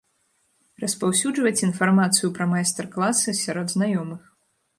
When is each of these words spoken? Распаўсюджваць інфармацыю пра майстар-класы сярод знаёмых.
Распаўсюджваць 0.83 1.63
інфармацыю 1.67 2.31
пра 2.39 2.49
майстар-класы 2.55 3.37
сярод 3.43 3.67
знаёмых. 3.77 4.21